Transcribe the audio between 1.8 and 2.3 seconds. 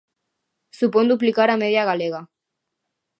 galega.